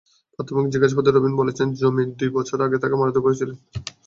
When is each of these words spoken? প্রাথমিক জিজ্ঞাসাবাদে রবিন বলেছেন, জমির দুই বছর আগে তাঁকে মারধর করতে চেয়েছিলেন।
প্রাথমিক 0.39 0.65
জিজ্ঞাসাবাদে 0.73 1.11
রবিন 1.11 1.33
বলেছেন, 1.41 1.67
জমির 1.79 2.09
দুই 2.19 2.29
বছর 2.37 2.57
আগে 2.65 2.77
তাঁকে 2.81 2.95
মারধর 2.97 3.23
করতে 3.23 3.37
চেয়েছিলেন। 3.39 3.57